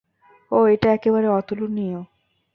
[0.51, 1.99] ওহ, এটা একেবারে অতুলনীয়।